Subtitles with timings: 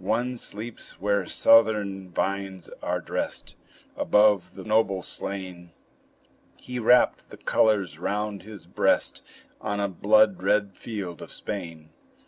[0.00, 3.54] One sleeps where southern vines are dressed
[3.96, 5.70] Above the noble slain;
[6.56, 9.22] He wrapped the colors round his breast
[9.60, 11.90] On a blood red field of Spain.